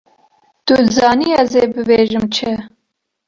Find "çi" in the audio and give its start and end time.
2.35-2.51